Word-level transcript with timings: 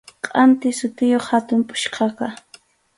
Kʼanti 0.25 0.69
sutiyuq 0.79 1.25
hatun 1.31 1.61
puchkaqa. 1.69 2.27